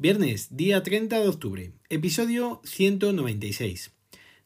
Viernes, 0.00 0.56
día 0.56 0.82
30 0.82 1.20
de 1.20 1.28
octubre, 1.28 1.72
episodio 1.90 2.62
196. 2.64 3.90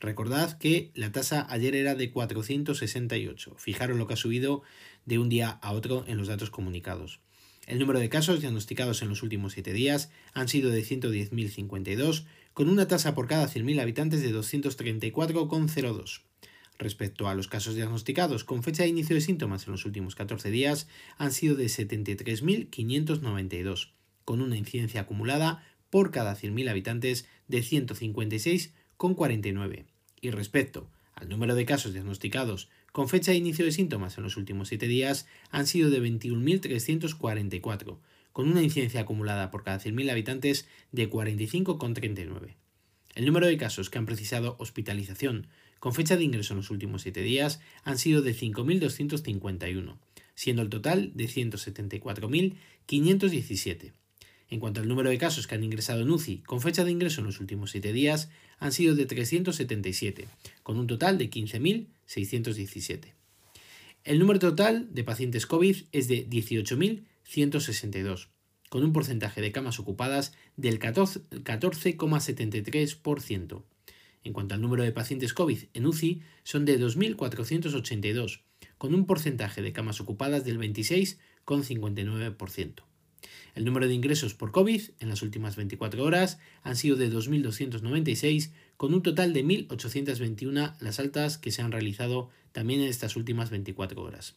Recordad 0.00 0.58
que 0.58 0.90
la 0.94 1.10
tasa 1.10 1.46
ayer 1.50 1.74
era 1.74 1.94
de 1.94 2.12
468. 2.12 3.56
Fijaros 3.58 3.98
lo 3.98 4.06
que 4.06 4.14
ha 4.14 4.16
subido 4.16 4.62
de 5.06 5.18
un 5.18 5.28
día 5.28 5.58
a 5.62 5.72
otro 5.72 6.04
en 6.06 6.18
los 6.18 6.28
datos 6.28 6.50
comunicados. 6.50 7.20
El 7.66 7.78
número 7.78 7.98
de 7.98 8.08
casos 8.08 8.40
diagnosticados 8.40 9.02
en 9.02 9.08
los 9.08 9.22
últimos 9.22 9.52
7 9.52 9.72
días 9.72 10.10
han 10.32 10.48
sido 10.48 10.70
de 10.70 10.82
110.052, 10.82 12.24
con 12.54 12.68
una 12.68 12.88
tasa 12.88 13.14
por 13.14 13.26
cada 13.26 13.48
100.000 13.48 13.80
habitantes 13.80 14.22
de 14.22 14.34
234,02. 14.34 16.22
Respecto 16.78 17.28
a 17.28 17.34
los 17.34 17.48
casos 17.48 17.74
diagnosticados 17.74 18.44
con 18.44 18.62
fecha 18.62 18.84
de 18.84 18.88
inicio 18.88 19.16
de 19.16 19.20
síntomas 19.20 19.66
en 19.66 19.72
los 19.72 19.84
últimos 19.84 20.14
14 20.14 20.48
días, 20.50 20.86
han 21.16 21.32
sido 21.32 21.56
de 21.56 21.66
73.592, 21.66 23.90
con 24.24 24.40
una 24.40 24.56
incidencia 24.56 25.00
acumulada 25.00 25.64
por 25.90 26.12
cada 26.12 26.36
100.000 26.36 26.70
habitantes 26.70 27.26
de 27.48 27.62
156,49. 27.62 29.86
Y 30.20 30.30
respecto 30.30 30.88
al 31.14 31.28
número 31.28 31.56
de 31.56 31.66
casos 31.66 31.94
diagnosticados 31.94 32.68
con 32.92 33.08
fecha 33.08 33.32
de 33.32 33.38
inicio 33.38 33.64
de 33.64 33.72
síntomas 33.72 34.16
en 34.16 34.22
los 34.24 34.36
últimos 34.36 34.68
7 34.68 34.86
días, 34.86 35.26
han 35.50 35.66
sido 35.66 35.90
de 35.90 36.00
21.344, 36.00 37.98
con 38.32 38.48
una 38.48 38.62
incidencia 38.62 39.00
acumulada 39.00 39.50
por 39.50 39.64
cada 39.64 39.80
100.000 39.80 40.12
habitantes 40.12 40.68
de 40.92 41.10
45,39. 41.10 42.54
El 43.16 43.26
número 43.26 43.48
de 43.48 43.56
casos 43.56 43.90
que 43.90 43.98
han 43.98 44.06
precisado 44.06 44.54
hospitalización 44.60 45.48
con 45.78 45.94
fecha 45.94 46.16
de 46.16 46.24
ingreso 46.24 46.54
en 46.54 46.58
los 46.58 46.70
últimos 46.70 47.02
7 47.02 47.22
días 47.22 47.60
han 47.84 47.98
sido 47.98 48.22
de 48.22 48.34
5.251, 48.34 49.96
siendo 50.34 50.62
el 50.62 50.68
total 50.68 51.12
de 51.14 51.28
174.517. 51.28 53.92
En 54.50 54.60
cuanto 54.60 54.80
al 54.80 54.88
número 54.88 55.10
de 55.10 55.18
casos 55.18 55.46
que 55.46 55.54
han 55.54 55.62
ingresado 55.62 56.00
en 56.00 56.10
UCI 56.10 56.38
con 56.38 56.62
fecha 56.62 56.82
de 56.84 56.90
ingreso 56.90 57.20
en 57.20 57.26
los 57.26 57.38
últimos 57.40 57.70
7 57.70 57.92
días, 57.92 58.30
han 58.58 58.72
sido 58.72 58.94
de 58.94 59.04
377, 59.06 60.26
con 60.62 60.78
un 60.78 60.86
total 60.86 61.18
de 61.18 61.28
15.617. 61.30 63.12
El 64.04 64.18
número 64.18 64.38
total 64.38 64.88
de 64.94 65.04
pacientes 65.04 65.44
COVID 65.44 65.76
es 65.92 66.08
de 66.08 66.26
18.162, 66.28 68.28
con 68.70 68.82
un 68.84 68.94
porcentaje 68.94 69.42
de 69.42 69.52
camas 69.52 69.78
ocupadas 69.78 70.32
del 70.56 70.78
14,73%. 70.78 73.64
En 74.24 74.32
cuanto 74.32 74.54
al 74.54 74.60
número 74.60 74.82
de 74.82 74.90
pacientes 74.92 75.34
COVID 75.34 75.64
en 75.74 75.86
UCI, 75.86 76.22
son 76.44 76.64
de 76.64 76.80
2.482, 76.80 78.42
con 78.76 78.94
un 78.94 79.06
porcentaje 79.06 79.62
de 79.62 79.72
camas 79.72 80.00
ocupadas 80.00 80.44
del 80.44 80.58
26,59%. 80.58 82.82
El 83.54 83.64
número 83.64 83.88
de 83.88 83.94
ingresos 83.94 84.34
por 84.34 84.52
COVID 84.52 84.82
en 85.00 85.08
las 85.08 85.22
últimas 85.22 85.56
24 85.56 86.04
horas 86.04 86.38
han 86.62 86.76
sido 86.76 86.96
de 86.96 87.10
2.296, 87.10 88.52
con 88.76 88.94
un 88.94 89.02
total 89.02 89.32
de 89.32 89.44
1.821 89.44 90.76
las 90.80 91.00
altas 91.00 91.38
que 91.38 91.50
se 91.50 91.62
han 91.62 91.72
realizado 91.72 92.30
también 92.52 92.80
en 92.80 92.88
estas 92.88 93.16
últimas 93.16 93.50
24 93.50 94.00
horas. 94.00 94.36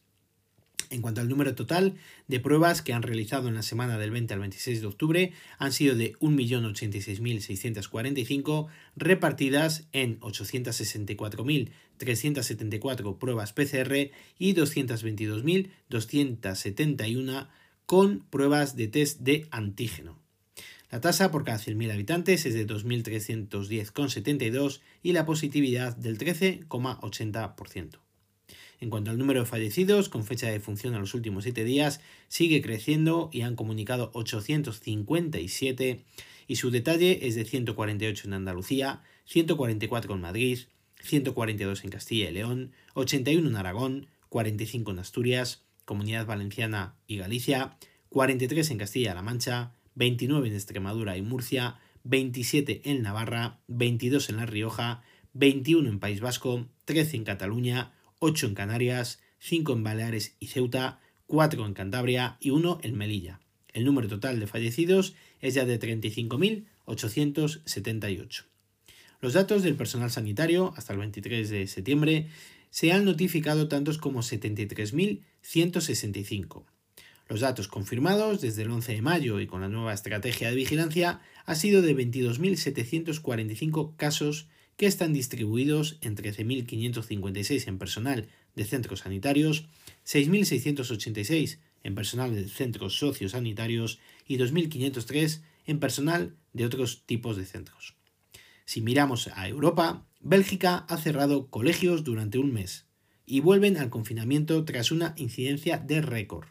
En 0.91 1.01
cuanto 1.01 1.21
al 1.21 1.29
número 1.29 1.55
total 1.55 1.95
de 2.27 2.41
pruebas 2.41 2.81
que 2.81 2.91
han 2.91 3.01
realizado 3.01 3.47
en 3.47 3.55
la 3.55 3.63
semana 3.63 3.97
del 3.97 4.11
20 4.11 4.33
al 4.33 4.41
26 4.41 4.81
de 4.81 4.87
octubre, 4.87 5.31
han 5.57 5.71
sido 5.71 5.95
de 5.95 6.19
1.086.645 6.19 8.67
repartidas 8.97 9.87
en 9.93 10.19
864.374 10.19 13.17
pruebas 13.17 13.53
PCR 13.53 14.11
y 14.37 14.53
222.271 14.53 17.47
con 17.85 18.19
pruebas 18.29 18.75
de 18.75 18.89
test 18.89 19.21
de 19.21 19.47
antígeno. 19.49 20.19
La 20.91 20.99
tasa 20.99 21.31
por 21.31 21.45
cada 21.45 21.57
100.000 21.57 21.93
habitantes 21.93 22.45
es 22.45 22.53
de 22.53 22.67
2.310,72 22.67 24.81
y 25.01 25.13
la 25.13 25.25
positividad 25.25 25.95
del 25.95 26.17
13,80%. 26.17 28.10
En 28.81 28.89
cuanto 28.89 29.11
al 29.11 29.19
número 29.19 29.41
de 29.41 29.45
fallecidos, 29.45 30.09
con 30.09 30.25
fecha 30.25 30.49
de 30.49 30.59
función 30.59 30.95
a 30.95 30.99
los 30.99 31.13
últimos 31.13 31.43
7 31.43 31.63
días, 31.63 32.01
sigue 32.27 32.63
creciendo 32.63 33.29
y 33.31 33.41
han 33.41 33.55
comunicado 33.55 34.09
857 34.15 36.03
y 36.47 36.55
su 36.55 36.71
detalle 36.71 37.27
es 37.27 37.35
de 37.35 37.45
148 37.45 38.27
en 38.27 38.33
Andalucía, 38.33 39.03
144 39.25 40.15
en 40.15 40.21
Madrid, 40.21 40.59
142 40.99 41.83
en 41.83 41.89
Castilla 41.91 42.29
y 42.31 42.33
León, 42.33 42.71
81 42.95 43.47
en 43.47 43.55
Aragón, 43.55 44.07
45 44.29 44.89
en 44.89 44.99
Asturias, 44.99 45.63
Comunidad 45.85 46.25
Valenciana 46.25 46.95
y 47.05 47.17
Galicia, 47.17 47.77
43 48.09 48.71
en 48.71 48.77
Castilla-La 48.79 49.21
Mancha, 49.21 49.75
29 49.93 50.47
en 50.47 50.55
Extremadura 50.55 51.17
y 51.17 51.21
Murcia, 51.21 51.79
27 52.03 52.81
en 52.85 53.03
Navarra, 53.03 53.59
22 53.67 54.31
en 54.31 54.37
La 54.37 54.47
Rioja, 54.47 55.03
21 55.33 55.87
en 55.87 55.99
País 55.99 56.19
Vasco, 56.19 56.65
13 56.85 57.17
en 57.17 57.23
Cataluña, 57.25 57.93
8 58.23 58.45
en 58.47 58.53
Canarias, 58.53 59.19
5 59.39 59.73
en 59.73 59.83
Baleares 59.83 60.35
y 60.39 60.45
Ceuta, 60.47 60.99
4 61.25 61.65
en 61.65 61.73
Cantabria 61.73 62.37
y 62.39 62.51
1 62.51 62.81
en 62.83 62.95
Melilla. 62.95 63.41
El 63.73 63.83
número 63.83 64.07
total 64.07 64.39
de 64.39 64.45
fallecidos 64.45 65.15
es 65.39 65.55
ya 65.55 65.65
de 65.65 65.79
35.878. 65.79 68.43
Los 69.21 69.33
datos 69.33 69.63
del 69.63 69.73
personal 69.75 70.11
sanitario 70.11 70.71
hasta 70.77 70.93
el 70.93 70.99
23 70.99 71.49
de 71.49 71.65
septiembre 71.65 72.27
se 72.69 72.91
han 72.91 73.05
notificado 73.05 73.67
tantos 73.67 73.97
como 73.97 74.21
73.165. 74.21 76.65
Los 77.27 77.39
datos 77.39 77.67
confirmados 77.67 78.39
desde 78.39 78.61
el 78.61 78.69
11 78.69 78.93
de 78.93 79.01
mayo 79.01 79.39
y 79.39 79.47
con 79.47 79.61
la 79.61 79.69
nueva 79.69 79.93
estrategia 79.93 80.49
de 80.49 80.55
vigilancia 80.55 81.21
ha 81.45 81.55
sido 81.55 81.81
de 81.81 81.95
22.745 81.95 83.95
casos 83.95 84.47
que 84.81 84.87
están 84.87 85.13
distribuidos 85.13 85.99
en 86.01 86.17
13.556 86.17 87.67
en 87.67 87.77
personal 87.77 88.29
de 88.55 88.65
centros 88.65 89.01
sanitarios, 89.01 89.67
6.686 90.07 91.59
en 91.83 91.93
personal 91.93 92.33
de 92.33 92.49
centros 92.49 92.97
sociosanitarios 92.97 93.99
y 94.27 94.39
2.503 94.39 95.43
en 95.67 95.79
personal 95.79 96.35
de 96.53 96.65
otros 96.65 97.03
tipos 97.05 97.37
de 97.37 97.45
centros. 97.45 97.93
Si 98.65 98.81
miramos 98.81 99.27
a 99.27 99.47
Europa, 99.47 100.07
Bélgica 100.19 100.77
ha 100.89 100.97
cerrado 100.97 101.51
colegios 101.51 102.03
durante 102.03 102.39
un 102.39 102.51
mes 102.51 102.87
y 103.27 103.39
vuelven 103.39 103.77
al 103.77 103.91
confinamiento 103.91 104.65
tras 104.65 104.91
una 104.91 105.13
incidencia 105.15 105.77
de 105.77 106.01
récord. 106.01 106.47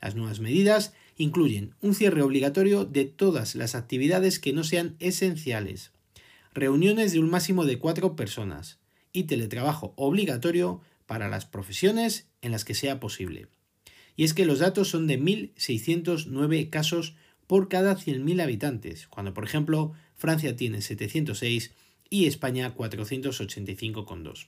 Las 0.00 0.14
nuevas 0.14 0.38
medidas 0.38 0.94
incluyen 1.16 1.74
un 1.80 1.96
cierre 1.96 2.22
obligatorio 2.22 2.84
de 2.84 3.06
todas 3.06 3.56
las 3.56 3.74
actividades 3.74 4.38
que 4.38 4.52
no 4.52 4.62
sean 4.62 4.94
esenciales, 5.00 5.90
reuniones 6.56 7.12
de 7.12 7.20
un 7.20 7.28
máximo 7.28 7.66
de 7.66 7.78
cuatro 7.78 8.16
personas 8.16 8.78
y 9.12 9.24
teletrabajo 9.24 9.92
obligatorio 9.96 10.80
para 11.04 11.28
las 11.28 11.44
profesiones 11.44 12.28
en 12.40 12.50
las 12.50 12.64
que 12.64 12.74
sea 12.74 12.98
posible. 12.98 13.48
Y 14.16 14.24
es 14.24 14.32
que 14.32 14.46
los 14.46 14.60
datos 14.60 14.88
son 14.88 15.06
de 15.06 15.20
1.609 15.20 16.70
casos 16.70 17.14
por 17.46 17.68
cada 17.68 17.94
100.000 17.94 18.42
habitantes, 18.42 19.06
cuando 19.06 19.34
por 19.34 19.44
ejemplo 19.44 19.92
Francia 20.16 20.56
tiene 20.56 20.80
706 20.80 21.72
y 22.08 22.26
España 22.26 22.74
485,2. 22.74 24.46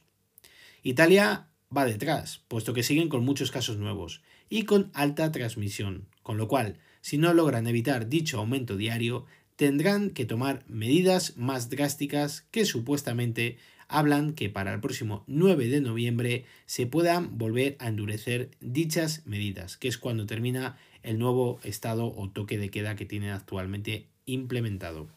Italia 0.83 1.49
va 1.77 1.85
detrás, 1.85 2.41
puesto 2.49 2.73
que 2.73 2.83
siguen 2.83 3.11
con 3.11 3.23
muchos 3.23 3.51
casos 3.51 3.77
nuevos 3.77 4.23
y 4.49 4.63
con 4.63 4.91
alta 4.95 5.31
transmisión, 5.31 6.07
con 6.23 6.39
lo 6.39 6.49
cual, 6.49 6.79
si 7.03 7.19
no 7.19 7.35
logran 7.35 7.67
evitar 7.67 8.09
dicho 8.09 8.39
aumento 8.39 8.77
diario, 8.77 9.27
tendrán 9.59 10.11
que 10.11 10.25
tomar 10.25 10.63
medidas 10.69 11.37
más 11.37 11.69
drásticas 11.69 12.47
que 12.53 12.65
supuestamente 12.65 13.59
hablan 13.89 14.35
que 14.35 14.49
para 14.51 14.73
el 14.73 14.81
próximo 14.81 15.25
9 15.27 15.67
de 15.67 15.81
noviembre 15.81 16.45
se 16.67 16.87
puedan 16.87 17.39
volver 17.39 17.75
a 17.81 17.89
endurecer 17.89 18.53
dichas 18.61 19.27
medidas, 19.27 19.77
que 19.77 19.89
es 19.89 19.99
cuando 19.99 20.27
termina 20.27 20.79
el 21.03 21.19
nuevo 21.19 21.59
estado 21.65 22.07
o 22.07 22.31
toque 22.31 22.57
de 22.57 22.71
queda 22.71 22.95
que 22.95 23.05
tienen 23.05 23.31
actualmente 23.31 24.07
implementado. 24.27 25.09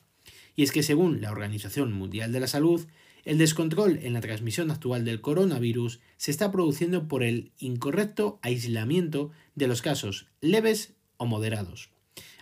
Y 0.55 0.63
es 0.63 0.71
que 0.71 0.81
según 0.81 1.21
la 1.21 1.31
Organización 1.31 1.93
Mundial 1.93 2.31
de 2.31 2.39
la 2.39 2.47
Salud, 2.47 2.87
el 3.25 3.37
descontrol 3.37 3.99
en 4.01 4.13
la 4.13 4.21
transmisión 4.21 4.71
actual 4.71 5.05
del 5.05 5.21
coronavirus 5.21 5.99
se 6.17 6.31
está 6.31 6.51
produciendo 6.51 7.07
por 7.07 7.21
el 7.21 7.51
incorrecto 7.59 8.39
aislamiento 8.41 9.29
de 9.53 9.67
los 9.67 9.83
casos 9.83 10.25
leves 10.41 10.95
o 11.17 11.27
moderados, 11.27 11.91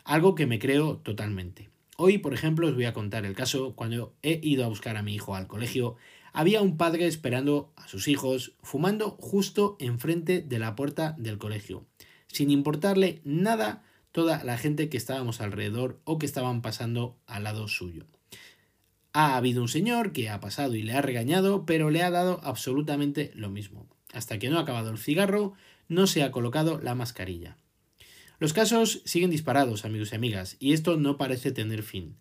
algo 0.05 0.33
que 0.33 0.47
me 0.47 0.59
creo 0.59 0.95
totalmente. 0.99 1.67
Hoy, 2.01 2.17
por 2.17 2.33
ejemplo, 2.33 2.65
os 2.65 2.75
voy 2.75 2.85
a 2.85 2.93
contar 2.93 3.25
el 3.25 3.35
caso 3.35 3.75
cuando 3.75 4.13
he 4.21 4.39
ido 4.41 4.63
a 4.63 4.69
buscar 4.69 4.95
a 4.95 5.03
mi 5.03 5.13
hijo 5.13 5.35
al 5.35 5.47
colegio. 5.47 5.97
Había 6.31 6.61
un 6.61 6.77
padre 6.77 7.07
esperando 7.07 7.73
a 7.75 7.89
sus 7.89 8.07
hijos 8.07 8.53
fumando 8.63 9.17
justo 9.19 9.75
enfrente 9.81 10.41
de 10.41 10.59
la 10.59 10.77
puerta 10.77 11.13
del 11.17 11.37
colegio, 11.37 11.85
sin 12.27 12.51
importarle 12.51 13.19
nada 13.25 13.83
toda 14.13 14.41
la 14.45 14.57
gente 14.57 14.87
que 14.87 14.95
estábamos 14.95 15.41
alrededor 15.41 15.99
o 16.05 16.19
que 16.19 16.25
estaban 16.25 16.61
pasando 16.61 17.17
al 17.25 17.43
lado 17.43 17.67
suyo. 17.67 18.05
Ha 19.11 19.35
habido 19.35 19.61
un 19.61 19.67
señor 19.67 20.13
que 20.13 20.29
ha 20.29 20.39
pasado 20.39 20.75
y 20.75 20.83
le 20.83 20.93
ha 20.93 21.01
regañado, 21.01 21.65
pero 21.65 21.89
le 21.89 22.01
ha 22.01 22.11
dado 22.11 22.39
absolutamente 22.43 23.33
lo 23.35 23.49
mismo. 23.49 23.89
Hasta 24.13 24.39
que 24.39 24.49
no 24.49 24.57
ha 24.57 24.61
acabado 24.61 24.89
el 24.89 24.99
cigarro, 24.99 25.51
no 25.89 26.07
se 26.07 26.23
ha 26.23 26.31
colocado 26.31 26.79
la 26.79 26.95
mascarilla. 26.95 27.57
Los 28.39 28.53
casos 28.53 29.01
siguen 29.03 29.31
disparados, 29.31 29.83
amigos 29.83 30.13
y 30.13 30.15
amigas, 30.15 30.55
y 30.59 30.71
esto 30.71 30.95
no 30.95 31.17
parece 31.17 31.51
tener 31.51 31.83
fin. 31.83 32.15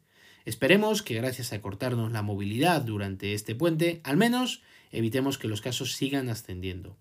Esperemos 0.44 1.02
que 1.02 1.14
gracias 1.14 1.52
a 1.52 1.60
cortarnos 1.60 2.10
la 2.10 2.22
movilidad 2.22 2.82
durante 2.82 3.34
este 3.34 3.54
puente, 3.54 4.00
al 4.02 4.16
menos 4.16 4.60
evitemos 4.90 5.38
que 5.38 5.46
los 5.46 5.60
casos 5.60 5.92
sigan 5.92 6.28
ascendiendo. 6.28 6.96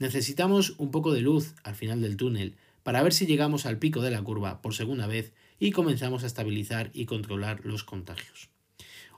Necesitamos 0.00 0.74
un 0.78 0.90
poco 0.90 1.12
de 1.12 1.20
luz 1.20 1.54
al 1.62 1.76
final 1.76 2.00
del 2.00 2.16
túnel 2.16 2.56
para 2.82 3.00
ver 3.00 3.12
si 3.12 3.26
llegamos 3.26 3.64
al 3.64 3.78
pico 3.78 4.02
de 4.02 4.10
la 4.10 4.22
curva 4.22 4.60
por 4.60 4.74
segunda 4.74 5.06
vez 5.06 5.32
y 5.60 5.70
comenzamos 5.70 6.24
a 6.24 6.26
estabilizar 6.26 6.90
y 6.92 7.04
controlar 7.04 7.64
los 7.64 7.84
contagios. 7.84 8.48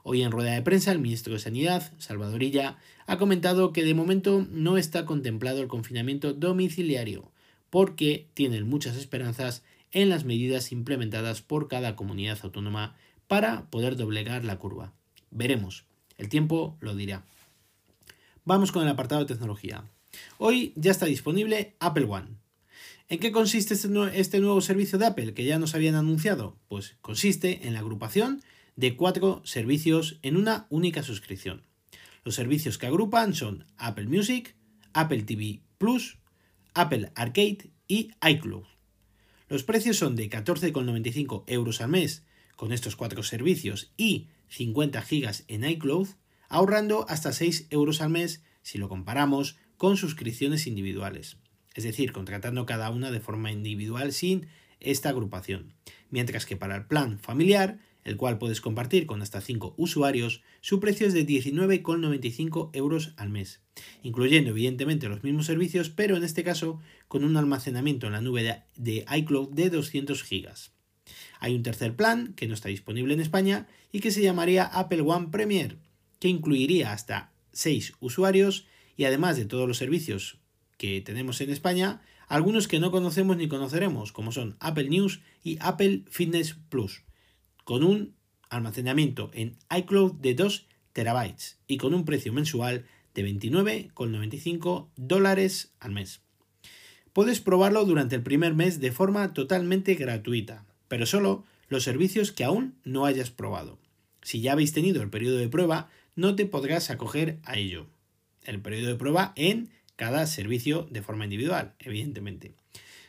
Hoy 0.03 0.21
en 0.21 0.31
rueda 0.31 0.53
de 0.53 0.61
prensa 0.61 0.91
el 0.91 0.99
ministro 0.99 1.33
de 1.33 1.39
Sanidad, 1.39 1.91
Salvadorilla, 1.97 2.77
ha 3.07 3.17
comentado 3.17 3.73
que 3.73 3.83
de 3.83 3.95
momento 3.95 4.45
no 4.51 4.77
está 4.77 5.05
contemplado 5.05 5.61
el 5.61 5.67
confinamiento 5.67 6.33
domiciliario, 6.33 7.31
porque 7.71 8.29
tienen 8.35 8.69
muchas 8.69 8.95
esperanzas 8.95 9.63
en 9.91 10.09
las 10.09 10.25
medidas 10.25 10.71
implementadas 10.71 11.41
por 11.41 11.67
cada 11.67 11.95
comunidad 11.95 12.37
autónoma 12.43 12.95
para 13.27 13.69
poder 13.71 13.95
doblegar 13.95 14.45
la 14.45 14.59
curva. 14.59 14.93
Veremos, 15.31 15.85
el 16.17 16.29
tiempo 16.29 16.77
lo 16.81 16.95
dirá. 16.95 17.25
Vamos 18.45 18.71
con 18.71 18.83
el 18.83 18.89
apartado 18.89 19.21
de 19.21 19.33
tecnología. 19.33 19.85
Hoy 20.37 20.73
ya 20.75 20.91
está 20.91 21.05
disponible 21.05 21.75
Apple 21.79 22.05
One. 22.05 22.27
¿En 23.07 23.19
qué 23.19 23.31
consiste 23.31 23.73
este, 23.73 23.89
este 24.19 24.39
nuevo 24.39 24.61
servicio 24.61 24.99
de 24.99 25.05
Apple 25.05 25.33
que 25.33 25.45
ya 25.45 25.57
nos 25.57 25.73
habían 25.73 25.95
anunciado? 25.95 26.57
Pues 26.67 26.95
consiste 27.01 27.67
en 27.67 27.73
la 27.73 27.79
agrupación 27.79 28.41
de 28.75 28.95
cuatro 28.95 29.41
servicios 29.45 30.19
en 30.21 30.37
una 30.37 30.67
única 30.69 31.03
suscripción. 31.03 31.63
Los 32.23 32.35
servicios 32.35 32.77
que 32.77 32.87
agrupan 32.87 33.33
son 33.33 33.65
Apple 33.77 34.07
Music, 34.07 34.55
Apple 34.93 35.23
TV 35.23 35.61
Plus, 35.77 36.17
Apple 36.73 37.11
Arcade 37.15 37.71
y 37.87 38.11
iCloud. 38.21 38.65
Los 39.47 39.63
precios 39.63 39.97
son 39.97 40.15
de 40.15 40.29
14,95 40.29 41.43
euros 41.47 41.81
al 41.81 41.89
mes 41.89 42.25
con 42.55 42.71
estos 42.71 42.95
cuatro 42.95 43.23
servicios 43.23 43.91
y 43.97 44.29
50 44.49 45.01
gigas 45.01 45.43
en 45.47 45.63
iCloud, 45.63 46.07
ahorrando 46.47 47.05
hasta 47.09 47.33
6 47.33 47.67
euros 47.69 48.01
al 48.01 48.11
mes 48.11 48.43
si 48.61 48.77
lo 48.77 48.87
comparamos 48.87 49.57
con 49.77 49.97
suscripciones 49.97 50.67
individuales, 50.67 51.37
es 51.73 51.83
decir, 51.83 52.11
contratando 52.11 52.65
cada 52.65 52.89
una 52.91 53.11
de 53.11 53.19
forma 53.19 53.51
individual 53.51 54.13
sin 54.13 54.47
esta 54.79 55.09
agrupación, 55.09 55.73
mientras 56.09 56.45
que 56.45 56.57
para 56.57 56.75
el 56.75 56.85
plan 56.85 57.19
familiar 57.19 57.79
el 58.03 58.17
cual 58.17 58.37
puedes 58.37 58.61
compartir 58.61 59.05
con 59.05 59.21
hasta 59.21 59.41
5 59.41 59.75
usuarios, 59.77 60.41
su 60.61 60.79
precio 60.79 61.07
es 61.07 61.13
de 61.13 61.25
19,95 61.25 62.71
euros 62.73 63.13
al 63.17 63.29
mes, 63.29 63.61
incluyendo 64.03 64.51
evidentemente 64.51 65.09
los 65.09 65.23
mismos 65.23 65.45
servicios, 65.45 65.89
pero 65.89 66.17
en 66.17 66.23
este 66.23 66.43
caso 66.43 66.79
con 67.07 67.23
un 67.23 67.37
almacenamiento 67.37 68.07
en 68.07 68.13
la 68.13 68.21
nube 68.21 68.63
de 68.75 69.05
iCloud 69.17 69.49
de 69.49 69.69
200 69.69 70.27
GB. 70.27 70.49
Hay 71.39 71.55
un 71.55 71.63
tercer 71.63 71.95
plan 71.95 72.33
que 72.33 72.47
no 72.47 72.53
está 72.53 72.69
disponible 72.69 73.13
en 73.13 73.19
España 73.19 73.67
y 73.91 73.99
que 73.99 74.11
se 74.11 74.21
llamaría 74.21 74.65
Apple 74.65 75.01
One 75.01 75.27
Premier, 75.31 75.77
que 76.19 76.27
incluiría 76.27 76.93
hasta 76.93 77.31
6 77.53 77.93
usuarios 77.99 78.65
y 78.95 79.05
además 79.05 79.37
de 79.37 79.45
todos 79.45 79.67
los 79.67 79.77
servicios 79.77 80.39
que 80.77 81.01
tenemos 81.01 81.41
en 81.41 81.49
España, 81.49 82.01
algunos 82.27 82.67
que 82.67 82.79
no 82.79 82.91
conocemos 82.91 83.37
ni 83.37 83.47
conoceremos, 83.47 84.11
como 84.11 84.31
son 84.31 84.55
Apple 84.59 84.89
News 84.89 85.21
y 85.43 85.57
Apple 85.59 86.05
Fitness 86.09 86.55
Plus 86.69 87.03
con 87.71 87.85
un 87.85 88.17
almacenamiento 88.49 89.31
en 89.33 89.55
iCloud 89.73 90.15
de 90.15 90.35
2 90.35 90.67
terabytes 90.91 91.57
y 91.67 91.77
con 91.77 91.93
un 91.93 92.03
precio 92.03 92.33
mensual 92.33 92.85
de 93.13 93.25
29,95 93.25 94.89
dólares 94.97 95.71
al 95.79 95.93
mes. 95.93 96.19
Puedes 97.13 97.39
probarlo 97.39 97.85
durante 97.85 98.17
el 98.17 98.23
primer 98.23 98.55
mes 98.55 98.81
de 98.81 98.91
forma 98.91 99.33
totalmente 99.33 99.95
gratuita, 99.95 100.65
pero 100.89 101.05
solo 101.05 101.45
los 101.69 101.83
servicios 101.83 102.33
que 102.33 102.43
aún 102.43 102.75
no 102.83 103.05
hayas 103.05 103.31
probado. 103.31 103.79
Si 104.21 104.41
ya 104.41 104.51
habéis 104.51 104.73
tenido 104.73 105.01
el 105.01 105.09
periodo 105.09 105.37
de 105.37 105.47
prueba, 105.47 105.89
no 106.17 106.35
te 106.35 106.45
podrás 106.45 106.89
acoger 106.89 107.39
a 107.45 107.57
ello. 107.57 107.87
El 108.43 108.59
periodo 108.59 108.89
de 108.89 108.95
prueba 108.95 109.31
en 109.37 109.69
cada 109.95 110.27
servicio 110.27 110.89
de 110.91 111.03
forma 111.03 111.23
individual, 111.23 111.75
evidentemente. 111.79 112.53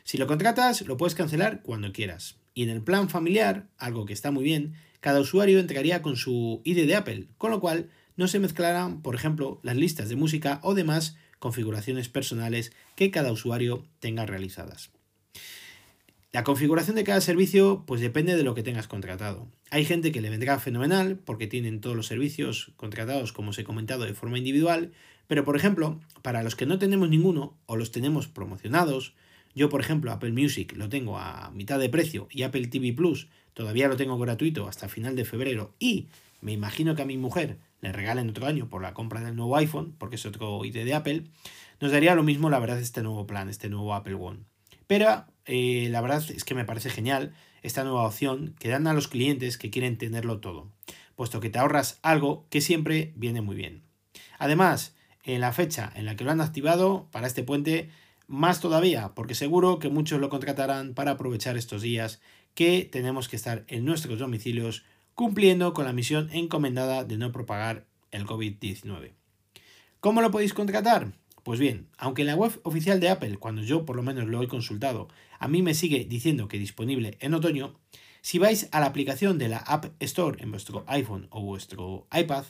Si 0.05 0.17
lo 0.17 0.25
contratas, 0.25 0.83
lo 0.83 0.95
puedes 0.95 1.15
cancelar 1.15 1.63
cuando 1.63 1.91
quieras. 1.91 2.37
Y 2.53 2.63
en 2.63 2.69
el 2.69 2.81
plan 2.81 3.09
familiar, 3.09 3.67
algo 3.77 4.05
que 4.05 4.13
está 4.13 4.31
muy 4.31 4.43
bien, 4.43 4.73
cada 4.99 5.19
usuario 5.19 5.59
entraría 5.59 6.01
con 6.01 6.15
su 6.15 6.61
ID 6.63 6.87
de 6.87 6.95
Apple, 6.95 7.27
con 7.37 7.51
lo 7.51 7.59
cual 7.59 7.89
no 8.15 8.27
se 8.27 8.39
mezclarán, 8.39 9.01
por 9.01 9.15
ejemplo, 9.15 9.59
las 9.63 9.75
listas 9.75 10.09
de 10.09 10.15
música 10.15 10.59
o 10.63 10.75
demás 10.75 11.17
configuraciones 11.39 12.09
personales 12.09 12.71
que 12.95 13.11
cada 13.11 13.31
usuario 13.31 13.85
tenga 13.99 14.25
realizadas. 14.25 14.91
La 16.31 16.43
configuración 16.43 16.95
de 16.95 17.03
cada 17.03 17.21
servicio 17.21 17.83
pues 17.85 18.01
depende 18.01 18.35
de 18.35 18.43
lo 18.43 18.55
que 18.55 18.63
tengas 18.63 18.87
contratado. 18.87 19.47
Hay 19.69 19.85
gente 19.85 20.11
que 20.11 20.21
le 20.21 20.31
vendrá 20.31 20.57
fenomenal 20.57 21.17
porque 21.17 21.45
tienen 21.45 21.79
todos 21.79 21.95
los 21.95 22.07
servicios 22.07 22.71
contratados 22.75 23.33
como 23.33 23.51
os 23.51 23.59
he 23.59 23.63
comentado 23.63 24.05
de 24.05 24.15
forma 24.15 24.39
individual, 24.39 24.93
pero 25.27 25.43
por 25.43 25.55
ejemplo, 25.55 25.99
para 26.21 26.41
los 26.41 26.55
que 26.55 26.65
no 26.65 26.79
tenemos 26.79 27.09
ninguno 27.09 27.55
o 27.65 27.75
los 27.75 27.91
tenemos 27.91 28.27
promocionados 28.27 29.13
yo, 29.55 29.69
por 29.69 29.81
ejemplo, 29.81 30.11
Apple 30.11 30.31
Music 30.31 30.73
lo 30.75 30.89
tengo 30.89 31.17
a 31.17 31.51
mitad 31.51 31.79
de 31.79 31.89
precio 31.89 32.27
y 32.31 32.43
Apple 32.43 32.67
TV 32.67 32.93
Plus 32.93 33.27
todavía 33.53 33.87
lo 33.87 33.97
tengo 33.97 34.17
gratuito 34.17 34.67
hasta 34.67 34.89
final 34.89 35.15
de 35.15 35.25
febrero 35.25 35.73
y 35.79 36.07
me 36.41 36.51
imagino 36.51 36.95
que 36.95 37.03
a 37.03 37.05
mi 37.05 37.17
mujer 37.17 37.57
le 37.81 37.91
regalen 37.91 38.29
otro 38.29 38.47
año 38.47 38.69
por 38.69 38.81
la 38.81 38.93
compra 38.93 39.21
del 39.21 39.35
nuevo 39.35 39.55
iPhone, 39.57 39.95
porque 39.97 40.15
es 40.15 40.25
otro 40.25 40.63
ID 40.65 40.83
de 40.83 40.93
Apple, 40.93 41.23
nos 41.79 41.91
daría 41.91 42.15
lo 42.15 42.23
mismo 42.23 42.49
la 42.49 42.59
verdad 42.59 42.79
este 42.79 43.03
nuevo 43.03 43.27
plan, 43.27 43.49
este 43.49 43.69
nuevo 43.69 43.93
Apple 43.93 44.15
One. 44.15 44.39
Pero 44.87 45.25
eh, 45.45 45.87
la 45.89 46.01
verdad 46.01 46.23
es 46.29 46.43
que 46.43 46.55
me 46.55 46.65
parece 46.65 46.89
genial 46.89 47.33
esta 47.61 47.83
nueva 47.83 48.05
opción 48.05 48.55
que 48.59 48.69
dan 48.69 48.87
a 48.87 48.93
los 48.93 49.07
clientes 49.07 49.57
que 49.57 49.69
quieren 49.69 49.97
tenerlo 49.97 50.39
todo, 50.39 50.69
puesto 51.15 51.39
que 51.39 51.49
te 51.49 51.59
ahorras 51.59 51.99
algo 52.01 52.45
que 52.49 52.61
siempre 52.61 53.13
viene 53.15 53.41
muy 53.41 53.55
bien. 53.55 53.83
Además, 54.37 54.95
en 55.23 55.41
la 55.41 55.53
fecha 55.53 55.91
en 55.95 56.05
la 56.05 56.15
que 56.15 56.23
lo 56.23 56.31
han 56.31 56.41
activado 56.41 57.07
para 57.11 57.27
este 57.27 57.43
puente, 57.43 57.89
más 58.27 58.59
todavía, 58.59 59.13
porque 59.15 59.35
seguro 59.35 59.79
que 59.79 59.89
muchos 59.89 60.19
lo 60.19 60.29
contratarán 60.29 60.93
para 60.93 61.11
aprovechar 61.11 61.57
estos 61.57 61.81
días 61.81 62.21
que 62.53 62.87
tenemos 62.91 63.27
que 63.27 63.35
estar 63.35 63.65
en 63.67 63.85
nuestros 63.85 64.19
domicilios 64.19 64.85
cumpliendo 65.15 65.73
con 65.73 65.85
la 65.85 65.93
misión 65.93 66.29
encomendada 66.31 67.03
de 67.03 67.17
no 67.17 67.31
propagar 67.31 67.85
el 68.11 68.25
COVID-19. 68.25 69.11
¿Cómo 69.99 70.21
lo 70.21 70.31
podéis 70.31 70.53
contratar? 70.53 71.13
Pues 71.43 71.59
bien, 71.59 71.87
aunque 71.97 72.21
en 72.21 72.27
la 72.27 72.35
web 72.35 72.59
oficial 72.63 72.99
de 72.99 73.09
Apple, 73.09 73.37
cuando 73.37 73.63
yo 73.63 73.85
por 73.85 73.95
lo 73.95 74.03
menos 74.03 74.27
lo 74.27 74.41
he 74.41 74.47
consultado, 74.47 75.09
a 75.39 75.47
mí 75.47 75.61
me 75.61 75.73
sigue 75.73 76.05
diciendo 76.05 76.47
que 76.47 76.57
disponible 76.57 77.17
en 77.19 77.33
otoño, 77.33 77.79
si 78.21 78.39
vais 78.39 78.69
a 78.71 78.79
la 78.79 78.85
aplicación 78.85 79.37
de 79.37 79.49
la 79.49 79.57
App 79.57 79.87
Store 79.99 80.41
en 80.41 80.51
vuestro 80.51 80.85
iPhone 80.87 81.27
o 81.29 81.41
vuestro 81.41 82.07
iPad, 82.13 82.45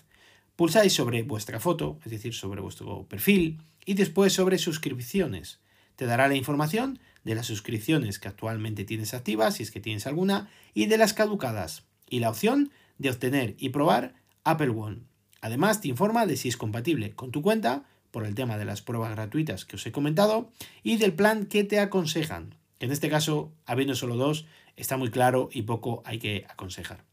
pulsáis 0.55 0.93
sobre 0.93 1.23
vuestra 1.23 1.59
foto, 1.59 1.99
es 2.05 2.11
decir, 2.11 2.35
sobre 2.35 2.61
vuestro 2.61 3.07
perfil, 3.07 3.59
y 3.83 3.95
después 3.95 4.33
sobre 4.33 4.59
suscripciones. 4.59 5.59
Te 5.95 6.05
dará 6.05 6.27
la 6.27 6.35
información 6.35 6.99
de 7.23 7.35
las 7.35 7.45
suscripciones 7.45 8.19
que 8.19 8.27
actualmente 8.27 8.85
tienes 8.85 9.13
activas, 9.13 9.55
si 9.55 9.63
es 9.63 9.71
que 9.71 9.79
tienes 9.79 10.07
alguna, 10.07 10.49
y 10.73 10.87
de 10.87 10.97
las 10.97 11.13
caducadas, 11.13 11.83
y 12.09 12.19
la 12.19 12.29
opción 12.29 12.71
de 12.97 13.09
obtener 13.09 13.55
y 13.57 13.69
probar 13.69 14.15
Apple 14.43 14.69
One. 14.69 15.01
Además, 15.41 15.81
te 15.81 15.87
informa 15.87 16.25
de 16.25 16.37
si 16.37 16.49
es 16.49 16.57
compatible 16.57 17.13
con 17.15 17.31
tu 17.31 17.41
cuenta, 17.41 17.83
por 18.11 18.25
el 18.25 18.35
tema 18.35 18.57
de 18.57 18.65
las 18.65 18.81
pruebas 18.81 19.11
gratuitas 19.11 19.65
que 19.65 19.75
os 19.75 19.85
he 19.85 19.91
comentado, 19.91 20.51
y 20.83 20.97
del 20.97 21.13
plan 21.13 21.47
que 21.47 21.63
te 21.63 21.79
aconsejan. 21.79 22.55
en 22.79 22.91
este 22.91 23.09
caso, 23.09 23.53
habiendo 23.65 23.95
solo 23.95 24.17
dos, 24.17 24.45
está 24.75 24.97
muy 24.97 25.09
claro 25.09 25.49
y 25.51 25.61
poco 25.61 26.03
hay 26.05 26.19
que 26.19 26.45
aconsejar. 26.49 27.05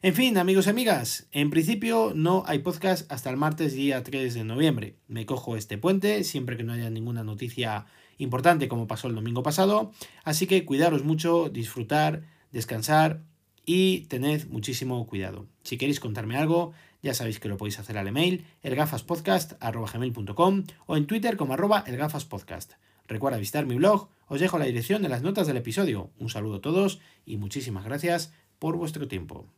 En 0.00 0.14
fin, 0.14 0.38
amigos 0.38 0.68
y 0.68 0.70
amigas, 0.70 1.26
en 1.32 1.50
principio 1.50 2.12
no 2.14 2.44
hay 2.46 2.60
podcast 2.60 3.10
hasta 3.10 3.30
el 3.30 3.36
martes 3.36 3.72
día 3.72 4.04
3 4.04 4.32
de 4.32 4.44
noviembre. 4.44 4.94
Me 5.08 5.26
cojo 5.26 5.56
este 5.56 5.76
puente 5.76 6.22
siempre 6.22 6.56
que 6.56 6.62
no 6.62 6.72
haya 6.72 6.88
ninguna 6.88 7.24
noticia 7.24 7.86
importante 8.16 8.68
como 8.68 8.86
pasó 8.86 9.08
el 9.08 9.16
domingo 9.16 9.42
pasado. 9.42 9.90
Así 10.22 10.46
que 10.46 10.64
cuidaros 10.64 11.02
mucho, 11.02 11.48
disfrutar, 11.48 12.22
descansar 12.52 13.24
y 13.66 14.02
tened 14.02 14.46
muchísimo 14.46 15.04
cuidado. 15.08 15.48
Si 15.64 15.78
queréis 15.78 15.98
contarme 15.98 16.36
algo, 16.36 16.74
ya 17.02 17.12
sabéis 17.12 17.40
que 17.40 17.48
lo 17.48 17.56
podéis 17.56 17.80
hacer 17.80 17.98
al 17.98 18.06
email 18.06 18.44
elgafaspodcast.com 18.62 20.64
o 20.86 20.96
en 20.96 21.06
Twitter 21.08 21.36
como 21.36 21.54
arroba 21.54 21.82
elgafaspodcast. 21.84 22.74
Recuerda 23.08 23.38
visitar 23.38 23.66
mi 23.66 23.74
blog, 23.74 24.10
os 24.28 24.38
dejo 24.38 24.60
la 24.60 24.66
dirección 24.66 25.02
de 25.02 25.08
las 25.08 25.22
notas 25.22 25.48
del 25.48 25.56
episodio. 25.56 26.12
Un 26.20 26.30
saludo 26.30 26.58
a 26.58 26.60
todos 26.60 27.00
y 27.26 27.36
muchísimas 27.36 27.84
gracias 27.84 28.32
por 28.60 28.76
vuestro 28.76 29.08
tiempo. 29.08 29.48